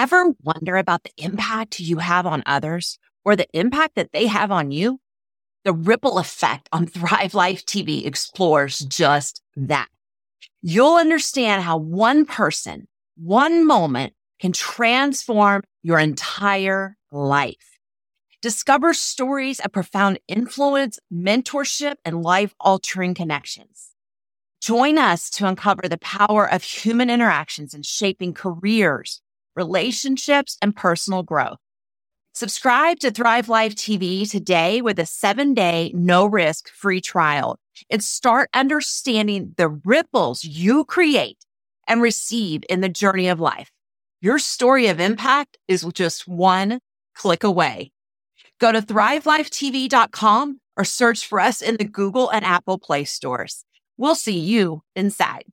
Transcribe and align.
Ever 0.00 0.32
wonder 0.42 0.78
about 0.78 1.02
the 1.02 1.12
impact 1.18 1.78
you 1.78 1.98
have 1.98 2.24
on 2.24 2.42
others 2.46 2.98
or 3.22 3.36
the 3.36 3.46
impact 3.52 3.96
that 3.96 4.12
they 4.12 4.28
have 4.28 4.50
on 4.50 4.70
you? 4.70 4.98
The 5.64 5.74
ripple 5.74 6.18
effect 6.18 6.70
on 6.72 6.86
Thrive 6.86 7.34
Life 7.34 7.66
TV 7.66 8.06
explores 8.06 8.78
just 8.78 9.42
that. 9.56 9.88
You'll 10.62 10.96
understand 10.96 11.64
how 11.64 11.76
one 11.76 12.24
person, 12.24 12.88
one 13.18 13.66
moment 13.66 14.14
can 14.40 14.52
transform 14.52 15.64
your 15.82 15.98
entire 15.98 16.96
life. 17.12 17.76
Discover 18.40 18.94
stories 18.94 19.60
of 19.60 19.70
profound 19.70 20.18
influence, 20.26 20.98
mentorship, 21.12 21.96
and 22.06 22.22
life 22.22 22.54
altering 22.58 23.12
connections. 23.12 23.90
Join 24.62 24.96
us 24.96 25.28
to 25.32 25.46
uncover 25.46 25.88
the 25.90 25.98
power 25.98 26.50
of 26.50 26.62
human 26.62 27.10
interactions 27.10 27.74
in 27.74 27.82
shaping 27.82 28.32
careers, 28.32 29.20
relationships, 29.60 30.56
and 30.62 30.74
personal 30.74 31.22
growth. 31.22 31.58
Subscribe 32.32 32.98
to 33.00 33.10
Thrive 33.10 33.48
Life 33.48 33.74
TV 33.74 34.28
today 34.28 34.80
with 34.80 34.98
a 34.98 35.04
seven 35.04 35.52
day, 35.52 35.92
no 35.94 36.24
risk 36.24 36.70
free 36.70 37.00
trial 37.00 37.58
and 37.90 38.02
start 38.02 38.48
understanding 38.54 39.54
the 39.56 39.68
ripples 39.68 40.44
you 40.44 40.84
create 40.84 41.38
and 41.86 42.02
receive 42.02 42.62
in 42.68 42.80
the 42.80 42.88
journey 42.88 43.28
of 43.28 43.40
life. 43.40 43.70
Your 44.20 44.38
story 44.38 44.86
of 44.86 45.00
impact 45.00 45.58
is 45.66 45.86
just 45.94 46.28
one 46.28 46.80
click 47.14 47.44
away. 47.44 47.92
Go 48.58 48.72
to 48.72 48.82
thrivelifetv.com 48.82 50.60
or 50.76 50.84
search 50.84 51.26
for 51.26 51.40
us 51.40 51.60
in 51.62 51.76
the 51.76 51.84
Google 51.84 52.30
and 52.30 52.44
Apple 52.44 52.78
Play 52.78 53.04
stores. 53.04 53.64
We'll 53.96 54.14
see 54.14 54.38
you 54.38 54.82
inside. 54.94 55.44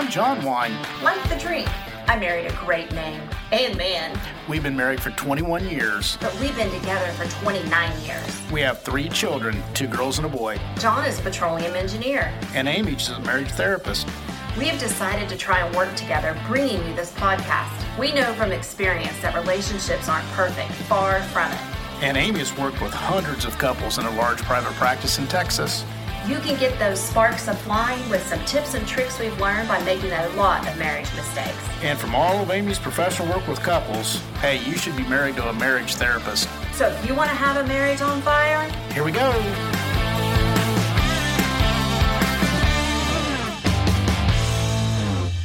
I'm 0.00 0.08
John 0.08 0.42
Wine. 0.42 0.72
Like 1.02 1.22
the 1.28 1.36
drink, 1.36 1.68
I 2.08 2.18
married 2.18 2.46
a 2.46 2.54
great 2.54 2.90
name 2.92 3.20
and 3.52 3.76
man. 3.76 4.18
We've 4.48 4.62
been 4.62 4.74
married 4.74 4.98
for 4.98 5.10
21 5.10 5.68
years. 5.68 6.16
But 6.22 6.34
we've 6.40 6.56
been 6.56 6.70
together 6.70 7.12
for 7.12 7.30
29 7.42 8.00
years. 8.00 8.50
We 8.50 8.62
have 8.62 8.80
three 8.80 9.10
children 9.10 9.62
two 9.74 9.86
girls 9.86 10.16
and 10.16 10.26
a 10.26 10.30
boy. 10.30 10.58
John 10.78 11.04
is 11.04 11.18
a 11.18 11.22
petroleum 11.22 11.76
engineer. 11.76 12.32
And 12.54 12.66
Amy's 12.66 13.10
a 13.10 13.20
marriage 13.20 13.50
therapist. 13.50 14.08
We 14.56 14.68
have 14.68 14.80
decided 14.80 15.28
to 15.28 15.36
try 15.36 15.60
and 15.60 15.76
work 15.76 15.94
together, 15.96 16.34
bringing 16.46 16.82
you 16.88 16.94
this 16.94 17.12
podcast. 17.12 17.98
We 17.98 18.10
know 18.14 18.32
from 18.32 18.52
experience 18.52 19.20
that 19.20 19.34
relationships 19.34 20.08
aren't 20.08 20.26
perfect, 20.28 20.72
far 20.88 21.20
from 21.24 21.52
it. 21.52 21.60
And 22.00 22.16
Amy 22.16 22.38
has 22.38 22.56
worked 22.56 22.80
with 22.80 22.94
hundreds 22.94 23.44
of 23.44 23.58
couples 23.58 23.98
in 23.98 24.06
a 24.06 24.10
large 24.12 24.38
private 24.44 24.72
practice 24.72 25.18
in 25.18 25.26
Texas. 25.26 25.84
You 26.30 26.38
can 26.38 26.56
get 26.60 26.78
those 26.78 27.02
sparks 27.02 27.48
of 27.48 27.60
flying 27.62 28.08
with 28.08 28.24
some 28.24 28.38
tips 28.44 28.74
and 28.74 28.86
tricks 28.86 29.18
we've 29.18 29.36
learned 29.40 29.66
by 29.66 29.82
making 29.82 30.12
a 30.12 30.28
lot 30.36 30.64
of 30.68 30.78
marriage 30.78 31.12
mistakes. 31.16 31.58
And 31.82 31.98
from 31.98 32.14
all 32.14 32.40
of 32.40 32.52
Amy's 32.52 32.78
professional 32.78 33.26
work 33.28 33.48
with 33.48 33.58
couples, 33.58 34.22
hey, 34.40 34.64
you 34.64 34.76
should 34.76 34.96
be 34.96 35.02
married 35.08 35.34
to 35.36 35.48
a 35.48 35.52
marriage 35.52 35.96
therapist. 35.96 36.48
So 36.72 36.86
if 36.86 37.04
you 37.04 37.16
want 37.16 37.30
to 37.30 37.36
have 37.36 37.56
a 37.56 37.66
marriage 37.66 38.00
on 38.00 38.22
fire, 38.22 38.70
here 38.92 39.02
we 39.02 39.10
go. 39.10 39.79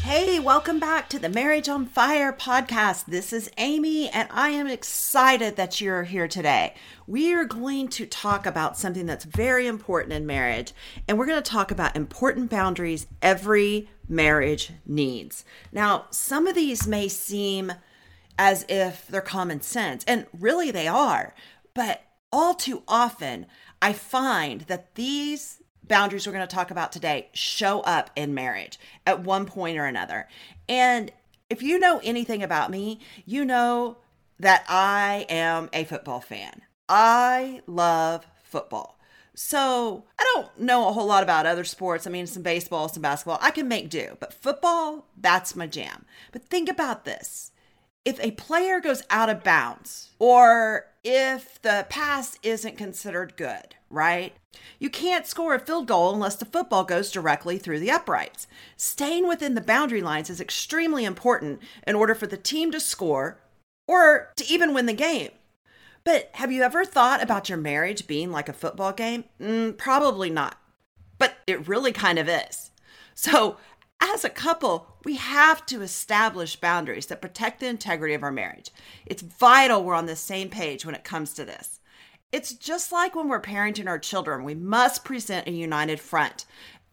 Hey, 0.06 0.39
welcome 0.39 0.80
back 0.80 1.09
to 1.09 1.17
the 1.17 1.30
Marriage 1.30 1.67
on 1.67 1.88
Fire 1.88 2.31
podcast. 2.31 3.06
This 3.06 3.34
is 3.34 3.50
Amy, 3.58 4.08
and 4.08 4.30
I 4.31 4.50
am 4.50 4.67
excited 4.67 5.56
that 5.56 5.81
you're 5.81 6.03
here 6.03 6.28
today. 6.28 6.75
We 7.08 7.34
are 7.34 7.44
going 7.44 7.88
to 7.88 8.06
talk 8.06 8.45
about 8.45 8.78
something 8.78 9.08
that's 9.08 9.25
very 9.25 9.66
important 9.66 10.14
in 10.14 10.28
marriage, 10.28 10.73
and 11.08 11.17
we're 11.17 11.25
going 11.25 11.42
to 11.42 11.52
talk 11.52 11.72
about 11.72 11.95
important 11.95 12.52
boundaries 12.52 13.08
every 13.23 13.89
marriage 14.08 14.73
needs. 14.86 15.44
Now, 15.72 16.06
some 16.12 16.45
of 16.45 16.53
these 16.53 16.86
may 16.86 17.08
seem 17.08 17.73
as 18.38 18.64
if 18.69 19.08
they're 19.08 19.22
common 19.22 19.62
sense, 19.62 20.06
and 20.08 20.28
really 20.40 20.69
they 20.69 20.88
are, 20.88 21.34
but 21.74 22.03
all 22.31 22.53
too 22.53 22.84
often, 22.88 23.47
I 23.81 23.94
find 23.94 24.62
that 24.62 24.94
these 24.94 25.63
boundaries 25.88 26.25
we're 26.25 26.34
going 26.34 26.47
to 26.47 26.56
talk 26.56 26.72
about 26.72 26.91
today 26.91 27.29
show 27.34 27.81
up 27.81 28.09
in 28.16 28.34
marriage 28.34 28.79
at 29.06 29.23
one 29.23 29.46
point 29.46 29.78
or 29.78 29.85
another. 29.85 30.28
And 30.68 31.12
if 31.50 31.62
you 31.62 31.79
know 31.79 32.00
anything 32.03 32.44
about 32.44 32.72
me, 32.72 33.00
you 33.25 33.46
know 33.46 33.97
that 34.40 34.66
I 34.68 35.25
am 35.29 35.69
a 35.73 35.84
football 35.84 36.19
fan. 36.19 36.62
I 36.90 37.62
love 37.68 38.25
football. 38.44 39.00
So 39.35 40.06
I 40.18 40.23
don't 40.34 40.59
know 40.59 40.88
a 40.88 40.94
whole 40.94 41.07
lot 41.07 41.23
about 41.23 41.46
other 41.46 41.66
sports. 41.66 42.07
I 42.07 42.09
mean, 42.09 42.25
some 42.25 42.44
baseball, 42.44 42.88
some 42.88 43.02
basketball. 43.02 43.38
I 43.41 43.52
can 43.52 43.67
make 43.67 43.90
do, 43.90 44.17
but 44.19 44.34
football, 44.34 45.07
that's 45.19 45.56
my 45.56 45.67
jam. 45.67 46.06
But 46.31 46.46
think 46.46 46.69
about 46.69 47.06
this 47.06 47.52
if 48.05 48.19
a 48.19 48.31
player 48.31 48.79
goes 48.79 49.03
out 49.09 49.29
of 49.29 49.43
bounds 49.43 50.11
or 50.19 50.85
if 51.03 51.61
the 51.63 51.85
pass 51.89 52.38
isn't 52.43 52.77
considered 52.77 53.35
good, 53.35 53.75
right? 53.89 54.33
You 54.79 54.89
can't 54.89 55.27
score 55.27 55.55
a 55.55 55.59
field 55.59 55.88
goal 55.88 56.13
unless 56.13 56.35
the 56.35 56.45
football 56.45 56.83
goes 56.83 57.11
directly 57.11 57.57
through 57.57 57.79
the 57.79 57.91
uprights. 57.91 58.47
Staying 58.77 59.27
within 59.27 59.55
the 59.55 59.61
boundary 59.61 60.01
lines 60.01 60.29
is 60.29 60.39
extremely 60.39 61.03
important 61.03 61.59
in 61.85 61.95
order 61.95 62.16
for 62.16 62.27
the 62.27 62.38
team 62.38 62.71
to 62.71 62.79
score 62.79 63.39
or 63.88 64.31
to 64.37 64.45
even 64.47 64.73
win 64.73 64.85
the 64.85 64.93
game. 64.93 65.31
But 66.03 66.29
have 66.33 66.51
you 66.51 66.61
ever 66.61 66.85
thought 66.85 67.22
about 67.22 67.49
your 67.49 67.57
marriage 67.57 68.05
being 68.05 68.31
like 68.31 68.47
a 68.47 68.53
football 68.53 68.93
game? 68.93 69.25
Mm, 69.41 69.77
probably 69.77 70.29
not. 70.29 70.57
But 71.17 71.37
it 71.47 71.67
really 71.67 71.91
kind 71.91 72.19
of 72.19 72.29
is. 72.29 72.72
So, 73.16 73.57
as 74.01 74.23
a 74.23 74.29
couple, 74.29 74.97
we 75.03 75.16
have 75.16 75.66
to 75.67 75.81
establish 75.81 76.56
boundaries 76.56 77.07
that 77.07 77.22
protect 77.22 77.59
the 77.59 77.67
integrity 77.67 78.13
of 78.13 78.23
our 78.23 78.31
marriage. 78.31 78.72
It's 79.06 79.22
vital 79.22 79.83
we're 79.83 79.94
on 79.94 80.06
the 80.06 80.16
same 80.16 80.50
page 80.50 80.85
when 80.85 80.95
it 80.95 81.03
comes 81.03 81.33
to 81.33 81.45
this. 81.45 81.79
It's 82.31 82.53
just 82.53 82.91
like 82.91 83.16
when 83.16 83.29
we're 83.29 83.41
parenting 83.41 83.88
our 83.88 84.00
children, 84.00 84.44
we 84.44 84.55
must 84.55 85.05
present 85.05 85.47
a 85.47 85.51
united 85.51 86.00
front 86.00 86.45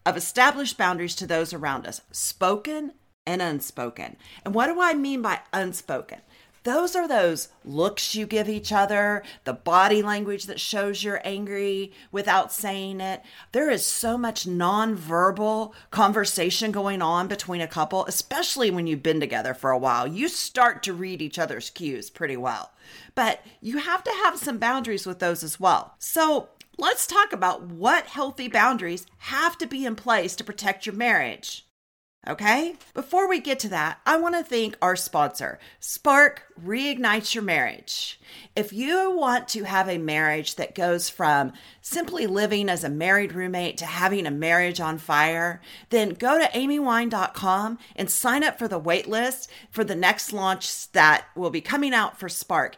of 0.05 0.15
established 0.15 0.77
boundaries 0.77 1.15
to 1.15 1.27
those 1.27 1.53
around 1.53 1.85
us, 1.85 2.01
spoken 2.11 2.93
and 3.25 3.41
unspoken. 3.41 4.17
And 4.45 4.53
what 4.53 4.67
do 4.67 4.81
I 4.81 4.93
mean 4.93 5.21
by 5.21 5.39
unspoken? 5.51 6.19
Those 6.63 6.95
are 6.95 7.07
those 7.07 7.49
looks 7.65 8.15
you 8.15 8.25
give 8.25 8.47
each 8.47 8.71
other, 8.71 9.23
the 9.43 9.53
body 9.53 10.01
language 10.01 10.45
that 10.45 10.61
shows 10.61 11.03
you're 11.03 11.21
angry 11.25 11.91
without 12.11 12.53
saying 12.53 13.01
it. 13.01 13.21
There 13.51 13.69
is 13.69 13.85
so 13.85 14.17
much 14.17 14.45
nonverbal 14.45 15.73
conversation 15.91 16.71
going 16.71 17.01
on 17.01 17.27
between 17.27 17.59
a 17.59 17.67
couple, 17.67 18.05
especially 18.05 18.71
when 18.71 18.87
you've 18.87 19.03
been 19.03 19.19
together 19.19 19.53
for 19.53 19.71
a 19.71 19.77
while. 19.77 20.07
You 20.07 20.29
start 20.29 20.83
to 20.83 20.93
read 20.93 21.21
each 21.21 21.37
other's 21.37 21.69
cues 21.69 22.09
pretty 22.09 22.37
well. 22.37 22.71
But 23.13 23.41
you 23.61 23.79
have 23.79 24.03
to 24.05 24.11
have 24.23 24.37
some 24.39 24.57
boundaries 24.57 25.05
with 25.05 25.19
those 25.19 25.43
as 25.43 25.59
well. 25.59 25.95
So, 25.99 26.49
let's 26.77 27.05
talk 27.05 27.33
about 27.33 27.63
what 27.63 28.07
healthy 28.07 28.47
boundaries 28.47 29.05
have 29.19 29.57
to 29.57 29.67
be 29.67 29.85
in 29.85 29.95
place 29.95 30.35
to 30.37 30.43
protect 30.43 30.85
your 30.85 30.95
marriage. 30.95 31.65
Okay? 32.25 32.75
Before 32.93 33.27
we 33.27 33.41
get 33.41 33.59
to 33.59 33.69
that, 33.69 33.99
I 34.05 34.15
want 34.15 34.35
to 34.35 34.43
thank 34.43 34.77
our 34.81 34.95
sponsor, 34.95 35.59
Spark 35.81 36.43
Reignites 36.63 37.35
Your 37.35 37.43
Marriage. 37.43 38.17
If 38.55 38.71
you 38.71 39.11
want 39.11 39.49
to 39.49 39.63
have 39.63 39.89
a 39.89 39.97
marriage 39.97 40.55
that 40.55 40.73
goes 40.73 41.09
from 41.09 41.51
simply 41.81 42.25
living 42.25 42.69
as 42.69 42.85
a 42.85 42.89
married 42.89 43.33
roommate 43.33 43.77
to 43.79 43.85
having 43.85 44.25
a 44.25 44.31
marriage 44.31 44.79
on 44.79 44.99
fire, 44.99 45.59
then 45.89 46.11
go 46.11 46.39
to 46.39 46.45
amywine.com 46.45 47.77
and 47.95 48.09
sign 48.09 48.43
up 48.43 48.57
for 48.57 48.69
the 48.69 48.79
waitlist 48.79 49.49
for 49.69 49.83
the 49.83 49.95
next 49.95 50.31
launch 50.31 50.91
that 50.93 51.25
will 51.35 51.49
be 51.49 51.61
coming 51.61 51.93
out 51.93 52.17
for 52.17 52.29
Spark. 52.29 52.77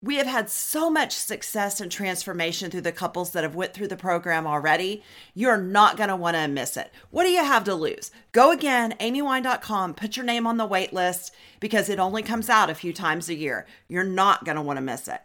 We 0.00 0.16
have 0.16 0.28
had 0.28 0.48
so 0.48 0.90
much 0.90 1.12
success 1.12 1.80
and 1.80 1.90
transformation 1.90 2.70
through 2.70 2.82
the 2.82 2.92
couples 2.92 3.32
that 3.32 3.42
have 3.42 3.56
went 3.56 3.74
through 3.74 3.88
the 3.88 3.96
program 3.96 4.46
already. 4.46 5.02
You're 5.34 5.56
not 5.56 5.96
going 5.96 6.08
to 6.08 6.14
want 6.14 6.36
to 6.36 6.46
miss 6.46 6.76
it. 6.76 6.92
What 7.10 7.24
do 7.24 7.30
you 7.30 7.44
have 7.44 7.64
to 7.64 7.74
lose? 7.74 8.12
Go 8.30 8.52
again, 8.52 8.94
amywine.com, 9.00 9.94
put 9.94 10.16
your 10.16 10.24
name 10.24 10.46
on 10.46 10.56
the 10.56 10.66
wait 10.66 10.92
list 10.92 11.34
because 11.58 11.88
it 11.88 11.98
only 11.98 12.22
comes 12.22 12.48
out 12.48 12.70
a 12.70 12.76
few 12.76 12.92
times 12.92 13.28
a 13.28 13.34
year. 13.34 13.66
You're 13.88 14.04
not 14.04 14.44
going 14.44 14.54
to 14.54 14.62
want 14.62 14.76
to 14.76 14.82
miss 14.82 15.08
it. 15.08 15.20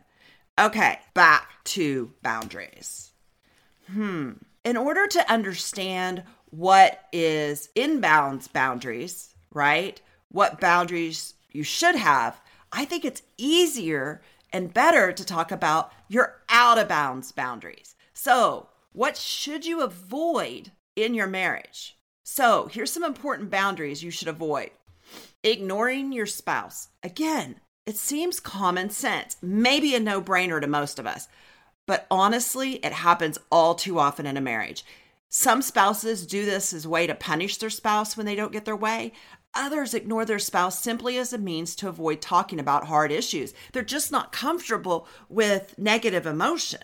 Okay, 0.60 1.00
back 1.14 1.50
to 1.66 2.12
boundaries. 2.24 3.12
Hmm. 3.92 4.32
In 4.64 4.76
order 4.76 5.06
to 5.06 5.32
understand 5.32 6.24
what 6.50 7.00
is 7.12 7.70
inbounds 7.76 8.52
boundaries, 8.52 9.36
right? 9.52 10.02
What 10.30 10.60
boundaries 10.60 11.36
you 11.52 11.64
should 11.64 11.96
have, 11.96 12.42
I 12.72 12.86
think 12.86 13.06
it's 13.06 13.22
easier 13.38 14.22
and 14.54 14.74
better 14.74 15.12
to 15.12 15.26
talk 15.26 15.52
about 15.52 15.92
your 16.08 16.42
out 16.48 16.78
of 16.78 16.88
bounds 16.88 17.32
boundaries. 17.32 17.96
So, 18.14 18.70
what 18.94 19.18
should 19.18 19.66
you 19.66 19.82
avoid 19.82 20.72
in 20.96 21.16
your 21.16 21.28
marriage? 21.28 21.98
So, 22.24 22.70
here's 22.72 22.92
some 22.92 23.04
important 23.04 23.50
boundaries 23.50 24.04
you 24.04 24.12
should 24.12 24.28
avoid 24.28 24.70
ignoring 25.44 26.14
your 26.14 26.26
spouse. 26.26 26.88
Again, 27.04 27.60
it 27.86 27.98
seems 27.98 28.40
common 28.40 28.90
sense, 28.90 29.36
maybe 29.42 29.94
a 29.94 30.00
no 30.00 30.22
brainer 30.22 30.62
to 30.62 30.68
most 30.68 31.00
of 31.00 31.06
us, 31.06 31.28
but 31.86 32.08
honestly, 32.10 32.76
it 32.76 32.94
happens 32.94 33.38
all 33.52 33.76
too 33.76 34.00
often 34.00 34.26
in 34.26 34.38
a 34.38 34.42
marriage. 34.42 34.86
Some 35.28 35.62
spouses 35.62 36.26
do 36.26 36.46
this 36.46 36.72
as 36.74 36.86
a 36.86 36.90
way 36.90 37.08
to 37.08 37.16
punish 37.16 37.58
their 37.58 37.70
spouse 37.70 38.16
when 38.16 38.26
they 38.26 38.36
don't 38.36 38.52
get 38.54 38.66
their 38.66 38.76
way. 38.76 39.12
Others 39.56 39.94
ignore 39.94 40.26
their 40.26 40.40
spouse 40.40 40.80
simply 40.82 41.18
as 41.18 41.32
a 41.32 41.38
means 41.38 41.76
to 41.76 41.88
avoid 41.88 42.22
talking 42.22 42.60
about 42.60 42.88
hard 42.88 43.12
issues. 43.12 43.54
They're 43.72 43.84
just 43.84 44.12
not 44.12 44.32
comfortable 44.32 45.08
with 45.30 45.76
negative 45.78 46.26
emotion. 46.26 46.82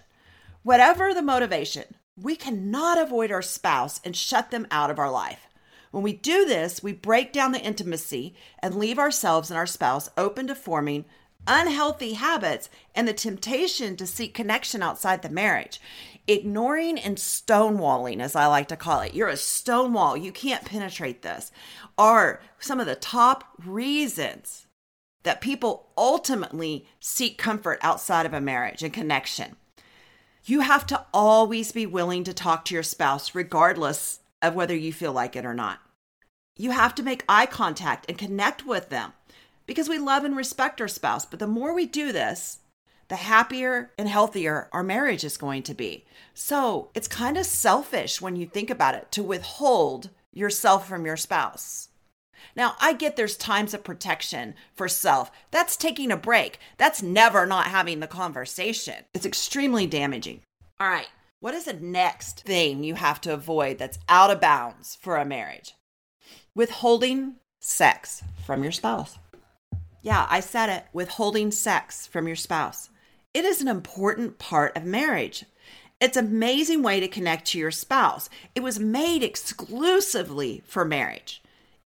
Whatever 0.62 1.14
the 1.14 1.24
motivation, 1.24 1.86
we 2.16 2.36
cannot 2.36 3.00
avoid 3.00 3.32
our 3.32 3.42
spouse 3.42 4.00
and 4.04 4.16
shut 4.16 4.52
them 4.52 4.68
out 4.70 4.92
of 4.92 5.00
our 5.00 5.10
life. 5.10 5.48
When 5.92 6.04
we 6.04 6.14
do 6.14 6.46
this, 6.46 6.84
we 6.84 6.94
break 6.94 7.34
down 7.34 7.54
the 7.54 7.62
intimacy 7.62 8.36
and 8.60 8.76
leave 8.76 9.00
ourselves 9.00 9.50
and 9.50 9.58
our 9.58 9.66
spouse 9.66 10.10
open 10.16 10.46
to 10.48 10.56
forming 10.56 11.06
unhealthy 11.48 12.14
habits 12.14 12.70
and 12.94 13.08
the 13.08 13.14
temptation 13.14 13.96
to 13.98 14.06
seek 14.06 14.34
connection 14.34 14.84
outside 14.84 15.22
the 15.22 15.30
marriage. 15.30 15.82
Ignoring 16.28 17.00
and 17.00 17.18
stonewalling, 17.18 18.20
as 18.22 18.36
I 18.36 18.46
like 18.46 18.68
to 18.68 18.76
call 18.76 19.02
it, 19.02 19.16
you're 19.16 19.30
a 19.30 19.38
stonewall, 19.38 20.16
you 20.16 20.32
can't 20.32 20.66
penetrate 20.66 21.24
this, 21.24 21.52
are 21.98 22.42
some 22.60 22.80
of 22.80 22.86
the 22.86 22.96
top 22.96 23.46
reasons 23.66 24.68
that 25.24 25.42
people 25.42 25.90
ultimately 25.98 26.86
seek 27.00 27.38
comfort 27.38 27.80
outside 27.82 28.26
of 28.26 28.34
a 28.34 28.42
marriage 28.42 28.84
and 28.84 28.94
connection. 28.94 29.56
You 30.46 30.62
have 30.62 30.86
to 30.88 31.06
always 31.14 31.72
be 31.72 31.86
willing 31.86 32.24
to 32.24 32.34
talk 32.34 32.66
to 32.66 32.74
your 32.74 32.84
spouse, 32.84 33.36
regardless 33.36 34.20
of 34.42 34.56
whether 34.56 34.76
you 34.76 34.94
feel 34.94 35.12
like 35.12 35.36
it 35.36 35.46
or 35.46 35.54
not. 35.54 35.80
You 36.56 36.72
have 36.72 36.96
to 36.96 37.04
make 37.04 37.24
eye 37.28 37.46
contact 37.46 38.06
and 38.08 38.18
connect 38.18 38.66
with 38.66 38.90
them 38.90 39.14
because 39.70 39.88
we 39.88 40.00
love 40.00 40.24
and 40.24 40.36
respect 40.36 40.82
our 40.82 40.88
spouse. 40.88 41.28
But 41.28 41.38
the 41.38 41.46
more 41.46 41.76
we 41.76 41.86
do 41.86 42.12
this, 42.12 42.58
the 43.08 43.18
happier 43.18 43.92
and 44.00 44.10
healthier 44.10 44.68
our 44.74 44.82
marriage 44.82 45.24
is 45.24 45.38
going 45.38 45.62
to 45.62 45.76
be. 45.76 46.06
So 46.34 46.90
it's 46.96 47.08
kind 47.08 47.38
of 47.38 47.46
selfish 47.46 48.20
when 48.20 48.36
you 48.36 48.48
think 48.48 48.72
about 48.72 48.96
it 48.96 49.12
to 49.12 49.22
withhold 49.22 50.10
yourself 50.34 50.90
from 50.90 51.06
your 51.06 51.18
spouse. 51.18 51.90
Now, 52.56 52.78
I 52.82 52.94
get 52.94 53.16
there's 53.16 53.38
times 53.38 53.76
of 53.76 53.84
protection 53.84 54.56
for 54.74 54.88
self. 54.88 55.30
That's 55.52 55.78
taking 55.78 56.12
a 56.12 56.18
break. 56.18 56.58
That's 56.80 57.04
never 57.04 57.46
not 57.46 57.68
having 57.68 58.00
the 58.00 58.08
conversation. 58.08 59.06
It's 59.14 59.26
extremely 59.26 59.86
damaging. 59.86 60.42
All 60.80 60.90
right, 60.90 61.10
what 61.42 61.54
is 61.54 61.66
the 61.66 61.74
next 61.74 62.40
thing 62.40 62.84
you 62.84 62.96
have 62.96 63.22
to 63.22 63.34
avoid 63.34 63.78
that's 63.78 64.00
out 64.10 64.32
of 64.32 64.42
bounds 64.42 64.98
for 65.00 65.18
a 65.18 65.26
marriage? 65.26 65.76
Withholding 66.56 67.36
sex 67.60 68.24
from 68.44 68.64
your 68.64 68.72
spouse. 68.72 69.20
Yeah, 70.02 70.28
I 70.30 70.40
said 70.40 70.70
it 70.70 70.86
withholding 70.94 71.52
sex 71.52 72.08
from 72.08 72.28
your 72.28 72.36
spouse. 72.36 72.90
It 73.34 73.46
is 73.46 73.62
an 73.62 73.68
important 73.68 74.40
part 74.40 74.76
of 74.76 74.86
marriage. 74.86 75.46
It's 76.00 76.18
an 76.18 76.26
amazing 76.26 76.82
way 76.82 77.00
to 77.00 77.08
connect 77.08 77.48
to 77.48 77.60
your 77.60 77.72
spouse. 77.72 78.30
It 78.56 78.62
was 78.62 78.80
made 78.80 79.22
exclusively 79.24 80.64
for 80.66 80.86
marriage. 80.86 81.44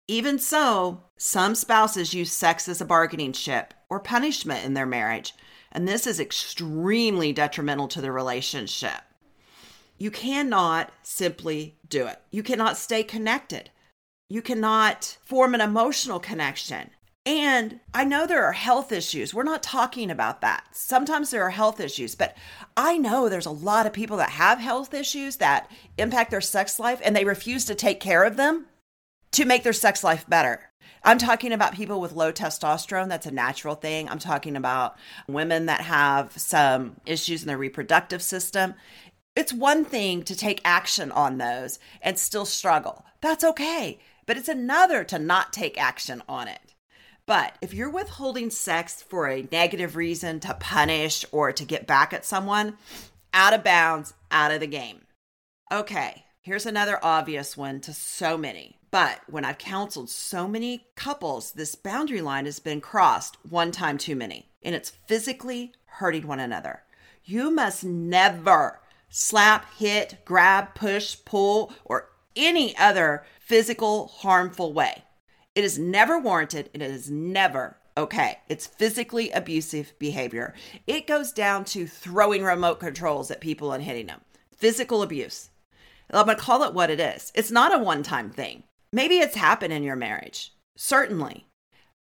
Even 0.08 0.38
so, 0.38 1.02
some 1.18 1.56
spouses 1.56 2.14
use 2.14 2.32
sex 2.32 2.68
as 2.68 2.82
a 2.82 2.86
bargaining 2.86 3.34
chip 3.34 3.74
or 3.90 4.00
punishment 4.00 4.66
in 4.66 4.74
their 4.74 4.86
marriage, 4.86 5.34
and 5.72 5.88
this 5.88 6.06
is 6.06 6.20
extremely 6.20 7.34
detrimental 7.34 7.88
to 7.88 8.02
the 8.02 8.12
relationship. 8.12 9.02
You 9.98 10.12
cannot 10.12 10.92
simply 11.02 11.78
do 11.88 12.06
it. 12.06 12.22
You 12.30 12.44
cannot 12.44 12.78
stay 12.78 13.04
connected. 13.04 13.72
You 14.30 14.42
cannot 14.42 15.18
form 15.24 15.56
an 15.56 15.62
emotional 15.62 16.20
connection. 16.20 16.90
And 17.26 17.80
I 17.94 18.04
know 18.04 18.28
there 18.28 18.44
are 18.44 18.52
health 18.52 18.92
issues. 18.92 19.34
We're 19.34 19.44
not 19.44 19.64
talking 19.64 20.12
about 20.12 20.42
that. 20.42 20.66
Sometimes 20.74 21.32
there 21.32 21.44
are 21.44 21.52
health 21.52 21.80
issues, 21.80 22.16
but 22.16 22.36
I 22.76 22.98
know 22.98 23.30
there's 23.30 23.46
a 23.46 23.52
lot 23.52 23.86
of 23.86 23.94
people 23.94 24.18
that 24.18 24.32
have 24.32 24.60
health 24.60 24.94
issues 24.94 25.38
that 25.38 25.72
impact 25.98 26.32
their 26.32 26.42
sex 26.42 26.80
life 26.80 27.00
and 27.04 27.16
they 27.16 27.24
refuse 27.24 27.64
to 27.66 27.76
take 27.76 28.02
care 28.02 28.26
of 28.26 28.36
them 28.36 28.66
to 29.32 29.46
make 29.46 29.64
their 29.64 29.74
sex 29.74 30.04
life 30.04 30.28
better. 30.28 30.70
I'm 31.06 31.18
talking 31.18 31.54
about 31.54 31.74
people 31.74 32.02
with 32.02 32.12
low 32.14 32.32
testosterone. 32.34 33.08
That's 33.08 33.26
a 33.26 33.32
natural 33.32 33.76
thing. 33.76 34.10
I'm 34.10 34.20
talking 34.20 34.56
about 34.58 34.98
women 35.28 35.66
that 35.68 35.82
have 35.82 36.38
some 36.38 36.98
issues 37.06 37.42
in 37.42 37.48
their 37.48 37.58
reproductive 37.58 38.22
system. 38.22 38.74
It's 39.36 39.54
one 39.54 39.86
thing 39.86 40.24
to 40.24 40.36
take 40.36 40.62
action 40.64 41.12
on 41.12 41.38
those 41.38 41.80
and 42.02 42.20
still 42.20 42.46
struggle. 42.46 43.06
That's 43.22 43.44
okay. 43.44 44.00
But 44.26 44.38
it's 44.38 44.50
another 44.50 45.04
to 45.06 45.20
not 45.20 45.52
take 45.52 45.82
action 45.82 46.22
on 46.28 46.48
it. 46.48 46.73
But 47.26 47.58
if 47.62 47.74
you're 47.74 47.90
withholding 47.90 48.50
sex 48.50 49.02
for 49.02 49.28
a 49.28 49.48
negative 49.52 49.96
reason 49.96 50.40
to 50.42 50.54
punish 50.56 51.24
or 51.32 51.52
to 51.54 51.66
get 51.66 51.88
back 51.88 52.14
at 52.14 52.26
someone, 52.26 52.78
out 53.34 53.54
of 53.54 53.64
bounds, 53.64 54.14
out 54.30 54.52
of 54.52 54.60
the 54.60 54.68
game. 54.68 55.02
Okay, 55.72 56.26
here's 56.42 56.66
another 56.66 57.00
obvious 57.02 57.56
one 57.56 57.80
to 57.82 57.94
so 57.94 58.38
many. 58.38 58.78
But 58.92 59.22
when 59.28 59.44
I've 59.44 59.58
counseled 59.58 60.10
so 60.10 60.48
many 60.48 60.86
couples, 60.96 61.54
this 61.54 61.74
boundary 61.74 62.22
line 62.22 62.46
has 62.46 62.60
been 62.60 62.80
crossed 62.80 63.38
one 63.50 63.72
time 63.72 63.98
too 63.98 64.16
many, 64.16 64.50
and 64.62 64.76
it's 64.76 64.92
physically 65.08 65.74
hurting 65.86 66.28
one 66.28 66.40
another. 66.40 66.84
You 67.24 67.50
must 67.50 67.84
never 67.84 68.82
slap, 69.10 69.74
hit, 69.76 70.18
grab, 70.26 70.76
push, 70.76 71.18
pull, 71.26 71.74
or 71.86 72.10
any 72.36 72.78
other 72.78 73.26
physical 73.40 74.08
harmful 74.08 74.74
way. 74.74 75.04
It 75.56 75.64
is 75.64 75.78
never 75.78 76.20
warranted. 76.20 76.70
and 76.74 76.82
It 76.82 76.92
is 76.92 77.10
never 77.12 77.78
okay. 77.98 78.40
It's 78.50 78.68
physically 78.68 79.30
abusive 79.32 79.94
behavior. 80.00 80.54
It 80.88 81.08
goes 81.08 81.32
down 81.32 81.66
to 81.66 81.88
throwing 81.88 82.44
remote 82.44 82.80
controls 82.80 83.30
at 83.30 83.42
people 83.42 83.72
and 83.72 83.84
hitting 83.84 84.08
them. 84.08 84.22
Physical 84.56 85.04
abuse. 85.04 85.50
I'm 86.12 86.26
going 86.26 86.38
to 86.38 86.44
call 86.44 86.64
it 86.64 86.74
what 86.74 86.90
it 86.90 87.00
is. 87.00 87.32
It's 87.34 87.52
not 87.52 87.74
a 87.74 87.84
one 87.84 88.04
time 88.04 88.30
thing. 88.30 88.64
Maybe 88.92 89.18
it's 89.18 89.36
happened 89.36 89.74
in 89.74 89.84
your 89.84 89.96
marriage, 89.96 90.54
certainly, 90.76 91.48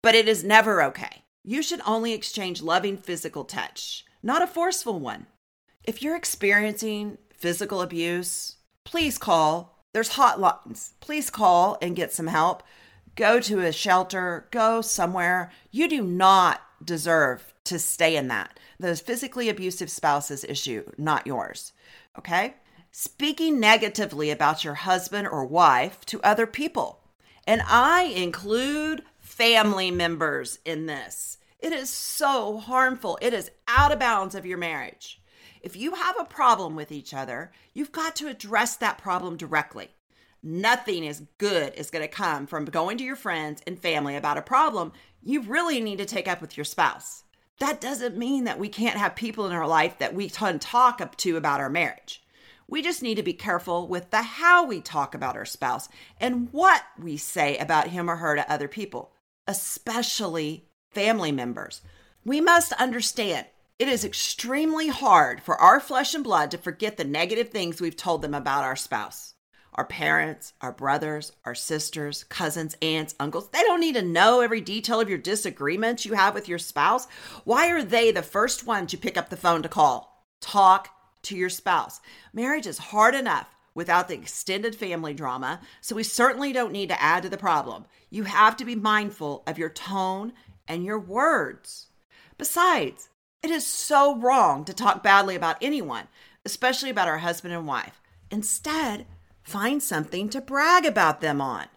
but 0.04 0.14
it 0.14 0.28
is 0.28 0.44
never 0.44 0.84
okay. 0.84 1.24
You 1.44 1.64
should 1.64 1.82
only 1.86 2.14
exchange 2.14 2.62
loving 2.62 2.98
physical 2.98 3.44
touch, 3.44 4.06
not 4.22 4.44
a 4.44 4.48
forceful 4.48 5.00
one. 5.00 5.26
If 5.84 6.04
you're 6.04 6.16
experiencing 6.16 7.18
physical 7.34 7.82
abuse, 7.82 8.58
please 8.84 9.18
call. 9.18 9.84
There's 9.94 10.12
hotlines. 10.12 10.94
Please 11.00 11.30
call 11.30 11.78
and 11.82 11.96
get 11.96 12.14
some 12.14 12.28
help 12.28 12.62
go 13.16 13.40
to 13.40 13.62
a 13.62 13.72
shelter, 13.72 14.48
go 14.52 14.82
somewhere. 14.82 15.52
You 15.72 15.88
do 15.88 16.04
not 16.04 16.62
deserve 16.84 17.54
to 17.66 17.80
stay 17.80 18.16
in 18.16 18.28
that. 18.28 18.60
The 18.80 18.96
physically 18.96 19.50
abusive 19.50 19.90
spouse's 19.90 20.44
issue, 20.44 20.84
not 20.98 21.26
yours. 21.26 21.74
Okay? 22.18 22.56
Speaking 22.92 23.60
negatively 23.60 24.30
about 24.30 24.64
your 24.64 24.76
husband 24.76 25.28
or 25.28 25.46
wife 25.46 26.06
to 26.06 26.22
other 26.22 26.48
people. 26.48 27.02
And 27.48 27.62
I 27.68 28.04
include 28.04 29.04
family 29.20 29.92
members 29.92 30.60
in 30.66 30.86
this. 30.86 31.38
It 31.60 31.74
is 31.74 31.90
so 31.90 32.58
harmful. 32.58 33.18
It 33.22 33.34
is 33.34 33.52
out 33.68 33.92
of 33.92 34.00
bounds 34.00 34.36
of 34.36 34.46
your 34.46 34.58
marriage. 34.58 35.22
If 35.62 35.76
you 35.76 35.96
have 35.96 36.16
a 36.20 36.26
problem 36.26 36.76
with 36.76 36.92
each 36.92 37.14
other, 37.14 37.52
you've 37.74 37.92
got 37.92 38.16
to 38.18 38.28
address 38.28 38.76
that 38.78 39.00
problem 39.00 39.36
directly. 39.36 39.95
Nothing 40.48 41.04
is 41.04 41.24
good 41.40 41.74
is 41.74 41.90
going 41.90 42.04
to 42.04 42.08
come 42.08 42.46
from 42.46 42.66
going 42.66 43.00
to 43.00 43.04
your 43.04 43.16
friends 43.16 43.64
and 43.66 43.80
family 43.80 44.16
about 44.16 44.38
a 44.38 44.44
problem 44.44 44.92
you 45.24 45.42
really 45.42 45.82
need 45.82 45.98
to 45.98 46.06
take 46.06 46.28
up 46.28 46.40
with 46.40 46.56
your 46.56 46.66
spouse. 46.66 47.24
That 47.58 47.82
doesn't 47.82 48.16
mean 48.16 48.44
that 48.44 48.60
we 48.60 48.70
can't 48.70 48.98
have 48.98 49.16
people 49.16 49.48
in 49.48 49.54
our 49.54 49.68
life 49.68 49.98
that 49.98 50.14
we 50.14 50.30
can 50.30 50.60
talk 50.60 51.02
up 51.02 51.16
to 51.18 51.36
about 51.36 51.62
our 51.62 51.70
marriage. 51.72 52.24
We 52.68 52.84
just 52.84 53.02
need 53.02 53.16
to 53.16 53.24
be 53.24 53.34
careful 53.34 53.88
with 53.88 54.12
the 54.12 54.22
how 54.22 54.68
we 54.68 54.82
talk 54.82 55.16
about 55.16 55.36
our 55.36 55.46
spouse 55.46 55.90
and 56.20 56.50
what 56.52 56.84
we 57.02 57.18
say 57.18 57.58
about 57.58 57.88
him 57.88 58.08
or 58.08 58.18
her 58.18 58.36
to 58.36 58.52
other 58.52 58.68
people, 58.68 59.14
especially 59.48 60.70
family 60.92 61.32
members. 61.32 61.82
We 62.24 62.40
must 62.40 62.72
understand 62.74 63.48
it 63.80 63.88
is 63.88 64.06
extremely 64.06 64.90
hard 64.90 65.42
for 65.42 65.60
our 65.60 65.80
flesh 65.80 66.14
and 66.14 66.24
blood 66.24 66.52
to 66.52 66.60
forget 66.60 66.98
the 66.98 67.04
negative 67.04 67.50
things 67.50 67.82
we've 67.82 67.98
told 67.98 68.22
them 68.22 68.36
about 68.36 68.64
our 68.64 68.76
spouse 68.76 69.35
our 69.76 69.86
parents, 69.86 70.54
our 70.62 70.72
brothers, 70.72 71.32
our 71.46 71.56
sisters, 71.56 72.24
cousins, 72.24 72.76
aunts, 72.82 73.16
uncles. 73.20 73.50
They 73.50 73.62
don't 73.62 73.82
need 73.82 73.96
to 73.96 74.02
know 74.02 74.42
every 74.42 74.62
detail 74.62 75.00
of 75.00 75.10
your 75.10 75.18
disagreements 75.18 76.06
you 76.06 76.14
have 76.14 76.34
with 76.34 76.50
your 76.50 76.58
spouse. 76.58 77.08
Why 77.44 77.70
are 77.70 77.84
they 77.84 78.12
the 78.12 78.24
first 78.24 78.66
ones 78.66 78.94
you 78.94 79.00
pick 79.00 79.18
up 79.18 79.30
the 79.30 79.38
phone 79.38 79.62
to 79.64 79.70
call? 79.70 80.26
Talk 80.42 80.90
to 81.24 81.36
your 81.36 81.50
spouse. 81.50 82.00
Marriage 82.34 82.68
is 82.68 82.78
hard 82.78 83.16
enough 83.16 83.50
without 83.74 84.08
the 84.08 84.14
extended 84.14 84.76
family 84.76 85.14
drama, 85.14 85.60
so 85.82 85.96
we 85.96 86.04
certainly 86.04 86.54
don't 86.54 86.72
need 86.72 86.90
to 86.90 87.02
add 87.02 87.24
to 87.24 87.30
the 87.30 87.38
problem. 87.38 87.86
You 88.10 88.24
have 88.24 88.56
to 88.58 88.66
be 88.66 88.76
mindful 88.76 89.44
of 89.46 89.58
your 89.58 89.70
tone 89.70 90.32
and 90.68 90.86
your 90.86 91.00
words. 91.00 91.88
Besides, 92.38 93.10
it 93.44 93.52
is 93.52 93.68
so 93.68 94.18
wrong 94.18 94.64
to 94.66 94.74
talk 94.74 95.04
badly 95.04 95.36
about 95.36 95.58
anyone, 95.62 96.08
especially 96.46 96.90
about 96.90 97.08
our 97.10 97.18
husband 97.18 97.54
and 97.54 97.68
wife. 97.68 98.02
Instead, 98.32 99.06
Find 99.46 99.82
something 99.82 100.28
to 100.30 100.42
brag 100.42 100.86
about 100.86 101.22
them 101.22 101.40
on. 101.40 101.68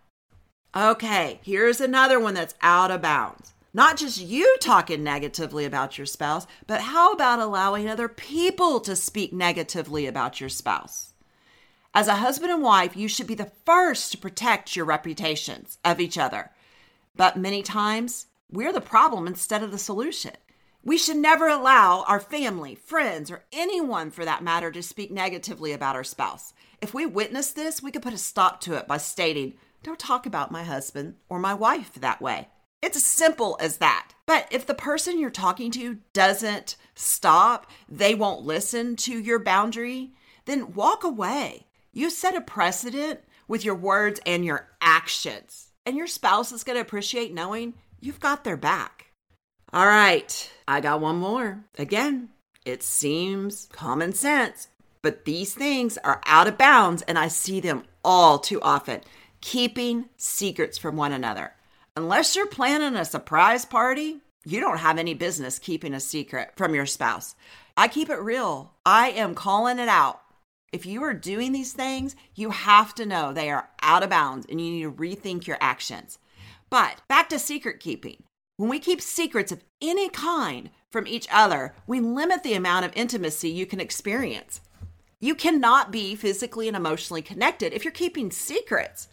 Okay, 0.75 1.38
here's 1.42 1.82
another 1.82 2.18
one 2.18 2.32
that's 2.32 2.54
out 2.62 2.90
of 2.90 3.02
bounds. 3.02 3.52
Not 3.75 3.98
just 3.98 4.18
you 4.18 4.56
talking 4.58 5.04
negatively 5.04 5.66
about 5.66 5.98
your 5.98 6.06
spouse, 6.06 6.46
but 6.66 6.80
how 6.80 7.12
about 7.12 7.40
allowing 7.40 7.87
other 7.87 8.08
people 8.08 8.80
to 8.80 8.96
speak 8.96 9.34
negatively 9.34 10.06
about 10.06 10.40
your 10.40 10.48
spouse? 10.48 11.12
As 11.92 12.08
a 12.08 12.16
husband 12.16 12.50
and 12.50 12.62
wife, 12.62 12.96
you 12.96 13.06
should 13.06 13.26
be 13.26 13.34
the 13.34 13.52
first 13.66 14.12
to 14.12 14.18
protect 14.18 14.75
your 14.75 14.87
reputations 14.87 15.76
of 15.84 16.00
each 16.00 16.16
other. 16.16 16.50
But 17.16 17.37
many 17.37 17.62
times, 17.62 18.28
we're 18.50 18.72
the 18.72 18.80
problem 18.80 19.26
instead 19.26 19.62
of 19.62 19.72
the 19.72 19.78
solution. 19.78 20.32
We 20.85 20.97
should 20.97 21.16
never 21.16 21.49
allow 21.49 22.04
our 22.06 22.20
family, 22.20 22.75
friends, 22.75 23.30
or 23.30 23.44
anyone 23.52 24.11
for 24.11 24.25
that 24.25 24.44
matter 24.44 24.70
to 24.70 24.82
speak 24.82 25.11
negatively 25.11 25.73
about 25.73 25.97
our 25.97 26.04
spouse. 26.04 26.54
If 26.80 26.94
we 26.94 27.04
witness 27.04 27.52
this, 27.52 27.82
we 27.82 27.90
could 27.90 28.02
put 28.02 28.12
a 28.14 28.18
stop 28.18 28.61
to 28.62 28.75
it 28.75 28.87
by 28.87 28.99
stating, 28.99 29.54
Don't 29.82 29.99
talk 29.99 30.25
about 30.25 30.52
my 30.52 30.62
husband 30.62 31.16
or 31.28 31.38
my 31.38 31.52
wife 31.52 31.94
that 31.94 32.23
way. 32.23 32.49
It's 32.80 32.97
as 32.97 33.04
simple 33.04 33.56
as 33.61 33.78
that. 33.78 34.12
But 34.25 34.47
if 34.50 34.66
the 34.66 34.75
person 34.75 35.18
you're 35.18 35.30
talking 35.30 35.70
to 35.73 35.99
doesn't 36.12 36.76
stop, 36.94 37.70
they 37.88 38.14
won't 38.14 38.44
listen 38.44 38.94
to 38.97 39.18
your 39.18 39.40
boundary, 39.40 40.12
then 40.44 40.75
walk 40.75 41.02
away. 41.02 41.66
You 41.92 42.08
set 42.08 42.37
a 42.37 42.40
precedent 42.40 43.20
with 43.49 43.64
your 43.64 43.75
words 43.75 44.20
and 44.25 44.44
your 44.44 44.68
actions, 44.80 45.73
and 45.85 45.97
your 45.97 46.06
spouse 46.06 46.52
is 46.52 46.62
going 46.62 46.76
to 46.76 46.82
appreciate 46.82 47.35
knowing 47.35 47.75
you've 48.00 48.20
got 48.20 48.44
their 48.44 48.56
back. 48.56 49.07
All 49.70 49.87
right, 49.87 50.50
I 50.66 50.80
got 50.80 51.02
one 51.02 51.16
more. 51.16 51.62
Again, 51.76 52.30
it 52.64 52.82
seems 52.82 53.68
common 53.70 54.14
sense, 54.14 54.68
but 55.02 55.26
these 55.26 55.52
things 55.52 55.98
are 55.98 56.22
out 56.25 56.46
of 56.46 56.56
bounds, 56.56 57.02
and 57.02 57.18
I 57.18 57.28
see 57.28 57.60
them 57.60 57.84
all 58.02 58.38
too 58.38 58.62
often. 58.62 59.02
Keeping 59.42 60.06
secrets 60.16 60.78
from 60.78 60.96
one 60.96 61.12
another. 61.12 61.52
Unless 61.98 62.34
you're 62.34 62.46
planning 62.46 62.96
a 62.98 63.04
surprise 63.04 63.66
party, 63.66 64.20
you 64.46 64.58
don't 64.58 64.78
have 64.78 64.96
any 64.96 65.12
business 65.12 65.58
keeping 65.58 65.92
a 65.92 66.00
secret 66.00 66.52
from 66.56 66.75
your 66.75 66.87
spouse. 66.87 67.34
I 67.76 67.88
keep 67.88 68.08
it 68.08 68.20
real. 68.20 68.72
I 68.87 69.10
am 69.10 69.34
calling 69.34 69.78
it 69.78 69.88
out. 69.88 70.22
If 70.72 70.87
you 70.87 71.02
are 71.02 71.12
doing 71.12 71.52
these 71.52 71.75
things, 71.75 72.16
you 72.34 72.50
have 72.50 72.94
to 72.94 73.04
know 73.04 73.32
they 73.32 73.50
are 73.50 73.68
out 73.82 74.02
of 74.02 74.10
bounds 74.10 74.46
and 74.48 74.60
you 74.60 74.70
need 74.70 74.82
to 74.82 74.92
rethink 74.92 75.46
your 75.46 75.58
actions. 75.60 76.18
But 76.70 77.02
back 77.08 77.28
to 77.28 77.38
secret 77.38 77.80
keeping. 77.80 78.22
When 78.58 78.68
we 78.68 78.80
keep 78.80 79.00
secrets 79.00 79.52
of 79.52 79.62
any 79.80 80.08
kind 80.08 80.70
from 80.90 81.06
each 81.06 81.28
other, 81.30 81.76
we 81.86 82.00
limit 82.00 82.42
the 82.42 82.54
amount 82.54 82.84
of 82.84 82.96
intimacy 82.96 83.48
you 83.48 83.66
can 83.66 83.78
experience. 83.78 84.60
You 85.20 85.36
cannot 85.36 85.92
be 85.92 86.16
physically 86.16 86.66
and 86.66 86.76
emotionally 86.76 87.22
connected 87.22 87.72
if 87.72 87.84
you're 87.84 87.92
keeping 87.92 88.32
secrets, 88.32 89.06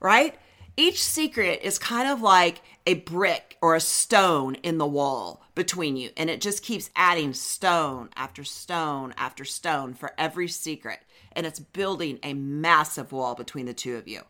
right? 0.00 0.34
Each 0.78 1.04
secret 1.04 1.60
is 1.62 1.78
kind 1.78 2.08
of 2.08 2.22
like 2.22 2.62
a 2.86 2.94
brick 2.94 3.58
or 3.60 3.74
a 3.74 3.80
stone 3.80 4.54
in 4.62 4.78
the 4.78 4.86
wall 4.86 5.44
between 5.54 5.98
you, 5.98 6.08
and 6.16 6.30
it 6.30 6.40
just 6.40 6.62
keeps 6.62 6.88
adding 6.96 7.34
stone 7.34 8.08
after 8.16 8.44
stone 8.44 9.12
after 9.18 9.44
stone 9.44 9.92
for 9.92 10.14
every 10.16 10.48
secret, 10.48 11.00
and 11.32 11.44
it's 11.44 11.60
building 11.60 12.18
a 12.22 12.32
massive 12.32 13.12
wall 13.12 13.34
between 13.34 13.66
the 13.66 13.74
two 13.74 13.96
of 13.96 14.08
you. 14.08 14.22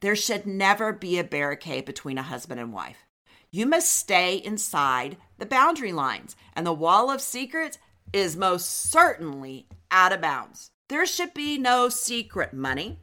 There 0.00 0.16
should 0.16 0.46
never 0.46 0.92
be 0.92 1.18
a 1.18 1.24
barricade 1.24 1.86
between 1.86 2.18
a 2.18 2.22
husband 2.22 2.60
and 2.60 2.74
wife. 2.74 3.06
You 3.52 3.66
must 3.66 3.92
stay 3.92 4.36
inside 4.36 5.16
the 5.38 5.46
boundary 5.46 5.92
lines, 5.92 6.36
and 6.54 6.64
the 6.64 6.72
wall 6.72 7.10
of 7.10 7.20
secrets 7.20 7.78
is 8.12 8.36
most 8.36 8.68
certainly 8.68 9.66
out 9.90 10.12
of 10.12 10.20
bounds. 10.20 10.70
There 10.88 11.04
should 11.04 11.34
be 11.34 11.58
no 11.58 11.88
secret 11.88 12.52
money, 12.52 12.98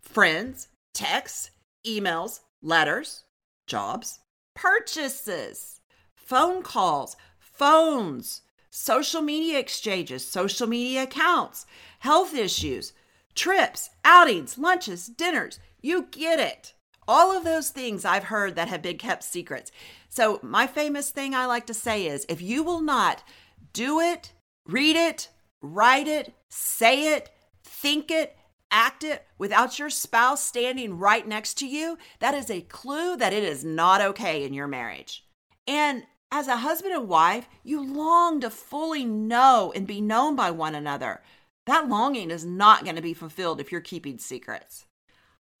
friends, 0.00 0.68
texts, 0.94 1.50
emails, 1.84 2.40
letters, 2.62 3.24
jobs, 3.66 4.20
purchases, 4.54 5.80
phone 6.14 6.62
calls, 6.62 7.16
phones, 7.40 8.42
social 8.70 9.20
media 9.20 9.58
exchanges, 9.58 10.24
social 10.24 10.68
media 10.68 11.04
accounts, 11.04 11.66
health 12.00 12.34
issues, 12.36 12.92
trips, 13.34 13.90
outings, 14.04 14.58
lunches, 14.58 15.06
dinners. 15.08 15.58
You 15.80 16.06
get 16.10 16.38
it. 16.38 16.74
All 17.08 17.34
of 17.34 17.42
those 17.42 17.70
things 17.70 18.04
I've 18.04 18.24
heard 18.24 18.54
that 18.56 18.68
have 18.68 18.82
been 18.82 18.98
kept 18.98 19.24
secrets. 19.24 19.72
So, 20.10 20.38
my 20.42 20.66
famous 20.66 21.10
thing 21.10 21.34
I 21.34 21.46
like 21.46 21.66
to 21.66 21.74
say 21.74 22.06
is 22.06 22.26
if 22.28 22.42
you 22.42 22.62
will 22.62 22.82
not 22.82 23.24
do 23.72 23.98
it, 23.98 24.34
read 24.66 24.94
it, 24.94 25.30
write 25.62 26.06
it, 26.06 26.34
say 26.50 27.14
it, 27.14 27.30
think 27.64 28.10
it, 28.10 28.36
act 28.70 29.02
it 29.04 29.26
without 29.38 29.78
your 29.78 29.90
spouse 29.90 30.44
standing 30.44 30.98
right 30.98 31.26
next 31.26 31.54
to 31.54 31.66
you, 31.66 31.96
that 32.20 32.34
is 32.34 32.50
a 32.50 32.60
clue 32.60 33.16
that 33.16 33.32
it 33.32 33.42
is 33.42 33.64
not 33.64 34.00
okay 34.00 34.44
in 34.44 34.52
your 34.52 34.68
marriage. 34.68 35.24
And 35.66 36.04
as 36.30 36.46
a 36.46 36.58
husband 36.58 36.92
and 36.94 37.08
wife, 37.08 37.48
you 37.62 37.82
long 37.82 38.40
to 38.40 38.50
fully 38.50 39.04
know 39.04 39.72
and 39.74 39.86
be 39.86 40.00
known 40.00 40.36
by 40.36 40.50
one 40.50 40.74
another. 40.74 41.22
That 41.66 41.88
longing 41.88 42.30
is 42.30 42.44
not 42.44 42.84
going 42.84 42.96
to 42.96 43.02
be 43.02 43.14
fulfilled 43.14 43.60
if 43.60 43.72
you're 43.72 43.80
keeping 43.80 44.18
secrets. 44.18 44.86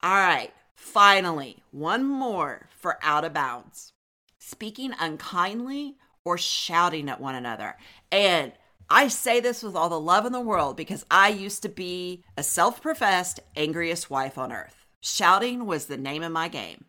All 0.02 0.10
right, 0.10 0.52
finally, 0.78 1.62
one 1.72 2.04
more 2.04 2.68
for 2.70 2.98
out 3.02 3.24
of 3.24 3.34
bounds 3.34 3.92
speaking 4.38 4.94
unkindly 4.98 5.96
or 6.24 6.38
shouting 6.38 7.08
at 7.10 7.20
one 7.20 7.34
another. 7.34 7.76
And 8.10 8.52
I 8.88 9.08
say 9.08 9.40
this 9.40 9.62
with 9.62 9.76
all 9.76 9.90
the 9.90 10.00
love 10.00 10.24
in 10.24 10.32
the 10.32 10.40
world 10.40 10.76
because 10.76 11.04
I 11.10 11.28
used 11.28 11.62
to 11.62 11.68
be 11.68 12.24
a 12.36 12.42
self 12.42 12.80
professed 12.80 13.40
angriest 13.56 14.08
wife 14.08 14.38
on 14.38 14.52
earth. 14.52 14.86
Shouting 15.00 15.66
was 15.66 15.86
the 15.86 15.98
name 15.98 16.22
of 16.22 16.32
my 16.32 16.48
game. 16.48 16.86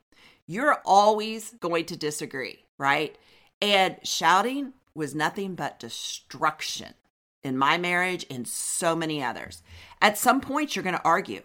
You're 0.48 0.82
always 0.86 1.52
going 1.60 1.86
to 1.86 1.98
disagree, 1.98 2.66
right? 2.78 3.18
And 3.62 3.98
shouting 4.04 4.74
was 4.96 5.14
nothing 5.14 5.56
but 5.56 5.80
destruction 5.80 6.94
in 7.44 7.58
my 7.58 7.78
marriage 7.78 8.26
and 8.30 8.48
so 8.48 8.96
many 8.96 9.24
others. 9.24 9.62
At 10.02 10.18
some 10.18 10.42
point, 10.42 10.76
you're 10.76 10.84
going 10.84 10.96
to 10.96 11.04
argue. 11.04 11.42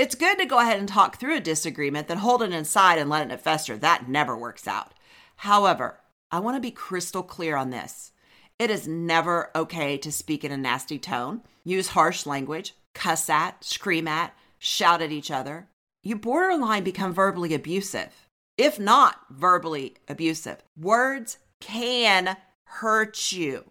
It's 0.00 0.14
good 0.14 0.38
to 0.38 0.46
go 0.46 0.58
ahead 0.58 0.78
and 0.78 0.88
talk 0.88 1.18
through 1.18 1.36
a 1.36 1.40
disagreement 1.40 2.08
than 2.08 2.16
hold 2.16 2.40
it 2.40 2.54
inside 2.54 2.98
and 2.98 3.10
letting 3.10 3.30
it 3.30 3.42
fester. 3.42 3.76
That 3.76 4.08
never 4.08 4.34
works 4.34 4.66
out. 4.66 4.94
However, 5.36 6.00
I 6.32 6.38
want 6.38 6.56
to 6.56 6.60
be 6.60 6.70
crystal 6.70 7.22
clear 7.22 7.54
on 7.54 7.68
this. 7.68 8.10
It 8.58 8.70
is 8.70 8.88
never 8.88 9.50
okay 9.54 9.98
to 9.98 10.10
speak 10.10 10.42
in 10.42 10.52
a 10.52 10.56
nasty 10.56 10.98
tone, 10.98 11.42
use 11.64 11.88
harsh 11.88 12.24
language, 12.24 12.74
cuss 12.94 13.28
at, 13.28 13.62
scream 13.62 14.08
at, 14.08 14.34
shout 14.58 15.02
at 15.02 15.12
each 15.12 15.30
other. 15.30 15.68
You 16.02 16.16
borderline 16.16 16.82
become 16.82 17.12
verbally 17.12 17.52
abusive, 17.52 18.26
if 18.56 18.80
not 18.80 19.18
verbally 19.28 19.96
abusive. 20.08 20.64
Words 20.78 21.36
can 21.60 22.38
hurt 22.64 23.32
you. 23.32 23.70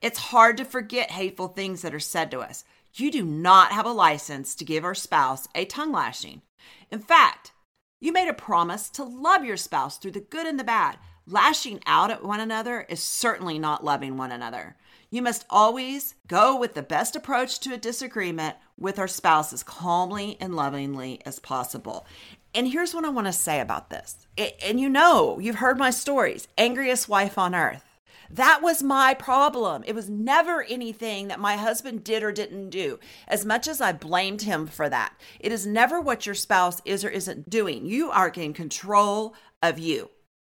It's 0.00 0.18
hard 0.20 0.56
to 0.58 0.64
forget 0.64 1.10
hateful 1.10 1.48
things 1.48 1.82
that 1.82 1.94
are 1.94 1.98
said 1.98 2.30
to 2.30 2.42
us. 2.42 2.62
You 2.96 3.10
do 3.10 3.24
not 3.24 3.72
have 3.72 3.86
a 3.86 3.92
license 3.92 4.54
to 4.54 4.64
give 4.64 4.84
our 4.84 4.94
spouse 4.94 5.48
a 5.52 5.64
tongue 5.64 5.90
lashing. 5.90 6.42
In 6.92 7.00
fact, 7.00 7.50
you 8.00 8.12
made 8.12 8.28
a 8.28 8.34
promise 8.34 8.88
to 8.90 9.02
love 9.02 9.44
your 9.44 9.56
spouse 9.56 9.98
through 9.98 10.12
the 10.12 10.20
good 10.20 10.46
and 10.46 10.60
the 10.60 10.64
bad. 10.64 10.98
Lashing 11.26 11.80
out 11.86 12.12
at 12.12 12.24
one 12.24 12.38
another 12.38 12.82
is 12.88 13.02
certainly 13.02 13.58
not 13.58 13.84
loving 13.84 14.16
one 14.16 14.30
another. 14.30 14.76
You 15.10 15.22
must 15.22 15.44
always 15.50 16.14
go 16.28 16.56
with 16.56 16.74
the 16.74 16.82
best 16.82 17.16
approach 17.16 17.58
to 17.60 17.74
a 17.74 17.78
disagreement 17.78 18.56
with 18.78 19.00
our 19.00 19.08
spouse 19.08 19.52
as 19.52 19.64
calmly 19.64 20.36
and 20.40 20.54
lovingly 20.54 21.20
as 21.26 21.40
possible. 21.40 22.06
And 22.54 22.68
here's 22.68 22.94
what 22.94 23.04
I 23.04 23.08
want 23.08 23.26
to 23.26 23.32
say 23.32 23.58
about 23.58 23.90
this. 23.90 24.28
and 24.62 24.78
you 24.78 24.88
know, 24.88 25.40
you've 25.40 25.56
heard 25.56 25.78
my 25.78 25.90
stories 25.90 26.46
angriest 26.56 27.08
wife 27.08 27.38
on 27.38 27.56
earth. 27.56 27.93
That 28.34 28.62
was 28.62 28.82
my 28.82 29.14
problem. 29.14 29.84
It 29.86 29.94
was 29.94 30.10
never 30.10 30.64
anything 30.64 31.28
that 31.28 31.38
my 31.38 31.56
husband 31.56 32.02
did 32.02 32.24
or 32.24 32.32
didn't 32.32 32.70
do, 32.70 32.98
as 33.28 33.44
much 33.44 33.68
as 33.68 33.80
I 33.80 33.92
blamed 33.92 34.42
him 34.42 34.66
for 34.66 34.88
that. 34.88 35.14
It 35.38 35.52
is 35.52 35.68
never 35.68 36.00
what 36.00 36.26
your 36.26 36.34
spouse 36.34 36.82
is 36.84 37.04
or 37.04 37.08
isn't 37.10 37.48
doing. 37.48 37.86
You 37.86 38.10
are 38.10 38.28
in 38.28 38.52
control 38.52 39.36
of 39.62 39.78
you. 39.78 40.10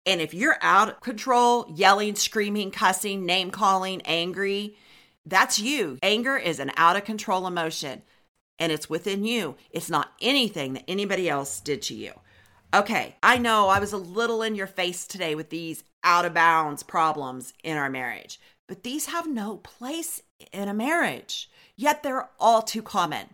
And 0.07 0.21
if 0.21 0.33
you're 0.33 0.57
out 0.59 0.89
of 0.89 1.01
control, 1.01 1.67
yelling, 1.69 2.15
screaming, 2.15 2.71
cussing, 2.71 3.27
name 3.27 3.51
calling, 3.51 4.01
angry, 4.05 4.75
that's 5.23 5.59
you. 5.59 5.99
Anger 6.01 6.35
is 6.35 6.59
an 6.59 6.71
out 6.77 6.95
of 6.95 7.03
control 7.03 7.45
emotion 7.45 8.01
and 8.57 8.71
it's 8.71 8.89
within 8.89 9.23
you. 9.23 9.55
It's 9.69 9.89
not 9.89 10.13
anything 10.19 10.73
that 10.73 10.85
anybody 10.87 11.29
else 11.29 11.59
did 11.59 11.83
to 11.83 11.93
you. 11.93 12.13
Okay, 12.73 13.15
I 13.23 13.37
know 13.37 13.69
I 13.69 13.79
was 13.79 13.93
a 13.93 13.97
little 13.97 14.41
in 14.41 14.53
your 14.55 14.67
face 14.67 15.07
today 15.07 15.35
with 15.35 15.49
these 15.49 15.85
out 16.03 16.25
of 16.25 16.33
bounds 16.33 16.83
problems 16.83 17.53
in 17.63 17.77
our 17.77 17.89
marriage, 17.89 18.41
but 18.67 18.83
these 18.83 19.05
have 19.05 19.25
no 19.25 19.57
place 19.57 20.21
in 20.51 20.67
a 20.67 20.73
marriage, 20.73 21.49
yet 21.77 22.03
they're 22.03 22.29
all 22.39 22.61
too 22.61 22.81
common. 22.81 23.27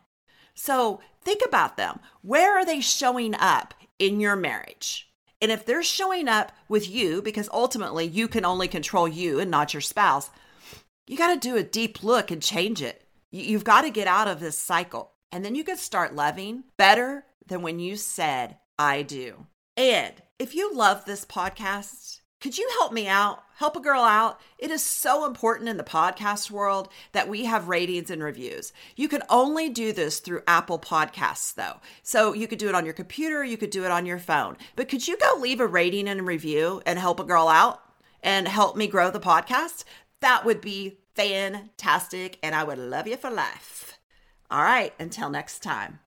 So 0.54 1.02
think 1.24 1.42
about 1.44 1.78
them. 1.78 2.00
Where 2.22 2.56
are 2.56 2.66
they 2.66 2.80
showing 2.80 3.34
up 3.34 3.74
in 3.98 4.20
your 4.20 4.36
marriage? 4.36 5.10
And 5.42 5.52
if 5.52 5.66
they're 5.66 5.84
showing 5.84 6.28
up 6.28 6.52
with 6.70 6.88
you, 6.88 7.22
because 7.24 7.50
ultimately 7.52 8.06
you 8.06 8.28
can 8.28 8.46
only 8.46 8.68
control 8.68 9.08
you 9.08 9.40
and 9.40 9.50
not 9.50 9.74
your 9.74 9.82
spouse, 9.82 10.30
you 11.08 11.18
got 11.18 11.34
to 11.34 11.40
do 11.40 11.58
a 11.58 11.64
deep 11.64 12.04
look 12.04 12.30
and 12.30 12.42
change 12.42 12.84
it. 12.84 13.04
You've 13.32 13.64
got 13.64 13.82
to 13.82 13.90
get 13.90 14.08
out 14.08 14.28
of 14.28 14.40
this 14.40 14.60
cycle. 14.60 15.12
And 15.32 15.44
then 15.44 15.56
you 15.56 15.64
can 15.64 15.76
start 15.76 16.16
loving 16.16 16.66
better 16.78 17.26
than 17.48 17.64
when 17.64 17.80
you 17.80 17.98
said, 17.98 18.58
I 18.84 19.02
do. 19.02 19.48
And 19.78 20.14
if 20.38 20.54
you 20.54 20.76
love 20.76 21.06
this 21.06 21.24
podcast, 21.24 22.20
Could 22.44 22.58
you 22.58 22.70
help 22.78 22.92
me 22.92 23.08
out? 23.08 23.42
Help 23.56 23.78
a 23.78 23.80
girl 23.80 24.02
out? 24.04 24.38
It 24.58 24.70
is 24.70 24.84
so 24.84 25.26
important 25.26 25.70
in 25.70 25.78
the 25.78 25.84
podcast 25.86 26.52
world 26.52 26.90
that 27.14 27.30
we 27.30 27.46
have 27.46 27.70
ratings 27.70 28.12
and 28.12 28.22
reviews. 28.22 28.74
You 28.98 29.08
can 29.08 29.24
only 29.30 29.70
do 29.70 29.94
this 29.94 30.20
through 30.20 30.44
Apple 30.46 30.78
Podcasts, 30.78 31.54
though. 31.54 31.80
So 32.02 32.34
you 32.34 32.46
could 32.50 32.60
do 32.60 32.68
it 32.68 32.76
on 32.76 32.84
your 32.84 32.94
computer, 32.94 33.46
you 33.46 33.56
could 33.56 33.70
do 33.70 33.86
it 33.86 33.92
on 33.92 34.06
your 34.06 34.20
phone. 34.20 34.58
But 34.76 34.90
could 34.90 35.08
you 35.08 35.16
go 35.18 35.38
leave 35.40 35.62
a 35.62 35.68
rating 35.68 36.10
and 36.10 36.20
a 36.20 36.24
review 36.24 36.82
and 36.86 37.00
help 37.00 37.22
a 37.22 37.24
girl 37.24 37.48
out 37.48 37.80
and 38.22 38.46
help 38.46 38.76
me 38.76 38.88
grow 38.88 39.10
the 39.10 39.22
podcast? 39.22 39.86
That 40.20 40.44
would 40.44 40.60
be 40.60 41.00
fantastic, 41.16 42.40
and 42.44 42.54
I 42.54 42.66
would 42.66 42.78
love 42.78 43.08
you 43.08 43.16
for 43.16 43.30
life. 43.30 43.98
All 44.52 44.64
right, 44.64 44.94
until 45.00 45.30
next 45.30 45.64
time. 45.64 46.00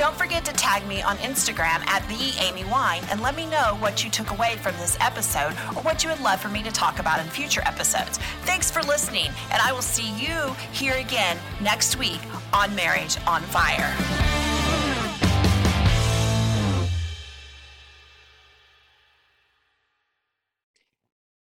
Don't 0.00 0.16
forget 0.16 0.46
to 0.46 0.52
tag 0.54 0.86
me 0.86 1.02
on 1.02 1.18
Instagram 1.18 1.86
at 1.86 2.02
the 2.08 2.34
Amy 2.42 2.64
Wine 2.64 3.02
and 3.10 3.20
let 3.20 3.36
me 3.36 3.44
know 3.44 3.76
what 3.80 4.02
you 4.02 4.08
took 4.08 4.30
away 4.30 4.56
from 4.56 4.74
this 4.78 4.96
episode 4.98 5.52
or 5.76 5.82
what 5.82 6.02
you 6.02 6.08
would 6.08 6.22
love 6.22 6.40
for 6.40 6.48
me 6.48 6.62
to 6.62 6.70
talk 6.70 6.98
about 6.98 7.20
in 7.20 7.26
future 7.26 7.60
episodes. 7.66 8.16
Thanks 8.44 8.70
for 8.70 8.80
listening, 8.80 9.26
and 9.52 9.60
I 9.60 9.72
will 9.72 9.82
see 9.82 10.10
you 10.12 10.56
here 10.72 10.94
again 10.94 11.36
next 11.60 11.98
week 11.98 12.18
on 12.54 12.74
Marriage 12.74 13.18
on 13.26 13.42
Fire. 13.42 13.94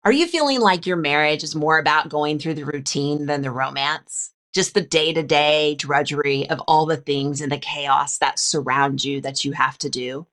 Are 0.03 0.11
you 0.11 0.27
feeling 0.27 0.61
like 0.61 0.85
your 0.85 0.97
marriage 0.97 1.43
is 1.43 1.55
more 1.55 1.79
about 1.79 2.07
going 2.07 2.37
through 2.37 2.53
the 2.53 2.65
routine 2.65 3.25
than 3.25 3.41
the 3.41 3.49
romance? 3.49 4.29
Just 4.53 4.73
the 4.73 4.81
day 4.81 5.11
to 5.13 5.23
day 5.23 5.75
drudgery 5.75 6.49
of 6.49 6.59
all 6.61 6.85
the 6.85 6.97
things 6.97 7.41
and 7.41 7.51
the 7.51 7.57
chaos 7.57 8.19
that 8.19 8.39
surround 8.39 9.03
you 9.03 9.19
that 9.21 9.43
you 9.43 9.51
have 9.51 9.77
to 9.79 9.89
do. 9.89 10.25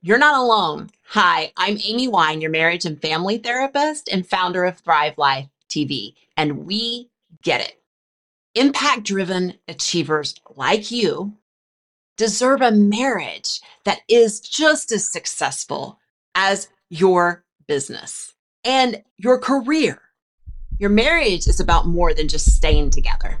You're 0.00 0.18
not 0.18 0.38
alone. 0.38 0.90
Hi, 1.08 1.52
I'm 1.56 1.78
Amy 1.82 2.08
Wine, 2.08 2.40
your 2.40 2.50
marriage 2.50 2.84
and 2.84 3.00
family 3.00 3.38
therapist 3.38 4.08
and 4.08 4.26
founder 4.26 4.64
of 4.64 4.78
Thrive 4.78 5.18
Life 5.18 5.48
TV, 5.68 6.14
and 6.36 6.66
we 6.66 7.10
get 7.42 7.60
it. 7.60 7.80
Impact 8.54 9.02
driven 9.02 9.54
achievers 9.66 10.34
like 10.54 10.90
you 10.90 11.34
deserve 12.16 12.60
a 12.60 12.70
marriage 12.70 13.60
that 13.84 14.00
is 14.08 14.40
just 14.40 14.92
as 14.92 15.04
successful 15.08 15.98
as 16.34 16.68
your 16.90 17.44
business 17.66 18.34
and 18.64 19.02
your 19.16 19.38
career 19.38 20.00
your 20.78 20.90
marriage 20.90 21.46
is 21.46 21.60
about 21.60 21.86
more 21.86 22.12
than 22.12 22.28
just 22.28 22.52
staying 22.52 22.90
together. 22.90 23.38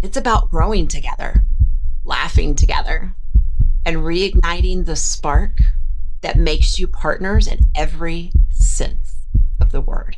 It's 0.00 0.16
about 0.16 0.50
growing 0.50 0.86
together, 0.86 1.44
laughing 2.04 2.54
together, 2.54 3.14
and 3.84 3.98
reigniting 3.98 4.84
the 4.84 4.96
spark 4.96 5.60
that 6.20 6.36
makes 6.36 6.78
you 6.78 6.86
partners 6.86 7.48
in 7.48 7.60
every 7.74 8.30
sense 8.50 9.14
of 9.60 9.72
the 9.72 9.80
word. 9.80 10.16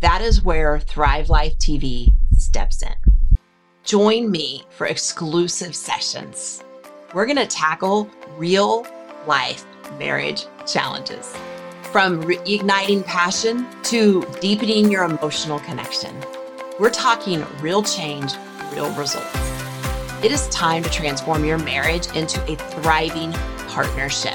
That 0.00 0.22
is 0.22 0.42
where 0.42 0.78
Thrive 0.78 1.28
Life 1.28 1.58
TV 1.58 2.14
steps 2.36 2.82
in. 2.82 2.94
Join 3.84 4.30
me 4.30 4.64
for 4.70 4.86
exclusive 4.86 5.74
sessions. 5.74 6.62
We're 7.12 7.26
going 7.26 7.36
to 7.36 7.46
tackle 7.46 8.10
real 8.36 8.86
life 9.26 9.64
marriage 9.98 10.46
challenges 10.66 11.34
from 11.92 12.22
reigniting 12.24 13.04
passion 13.04 13.66
to 13.82 14.22
deepening 14.40 14.90
your 14.90 15.04
emotional 15.04 15.58
connection. 15.60 16.14
We're 16.78 16.90
talking 16.90 17.44
real 17.60 17.82
change, 17.82 18.32
real 18.72 18.92
results. 18.92 19.26
It 20.22 20.30
is 20.30 20.48
time 20.48 20.82
to 20.82 20.90
transform 20.90 21.44
your 21.44 21.58
marriage 21.58 22.06
into 22.14 22.40
a 22.50 22.56
thriving 22.56 23.32
partnership 23.68 24.34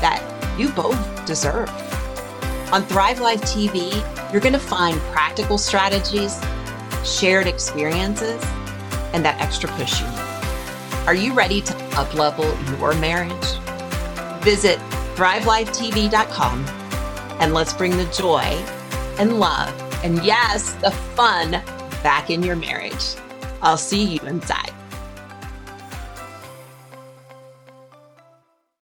that 0.00 0.22
you 0.58 0.70
both 0.70 1.26
deserve. 1.26 1.68
On 2.72 2.82
Thrive 2.82 3.20
Life 3.20 3.42
TV, 3.42 3.92
you're 4.32 4.40
going 4.40 4.54
to 4.54 4.58
find 4.58 4.98
practical 5.12 5.58
strategies, 5.58 6.40
shared 7.04 7.46
experiences, 7.46 8.42
and 9.12 9.24
that 9.24 9.38
extra 9.40 9.68
push 9.70 10.00
you 10.00 10.06
need. 10.08 11.06
Are 11.06 11.14
you 11.14 11.34
ready 11.34 11.60
to 11.60 11.72
uplevel 11.92 12.78
your 12.78 12.94
marriage? 12.94 13.46
Visit 14.42 14.78
thrivelifetv.com 15.14 16.75
and 17.40 17.54
let's 17.54 17.72
bring 17.72 17.96
the 17.96 18.06
joy 18.06 18.42
and 19.18 19.40
love 19.40 19.74
and 20.04 20.22
yes, 20.24 20.72
the 20.74 20.90
fun 20.90 21.50
back 22.02 22.30
in 22.30 22.42
your 22.42 22.56
marriage. 22.56 23.14
I'll 23.62 23.76
see 23.76 24.04
you 24.04 24.20
inside. 24.20 24.75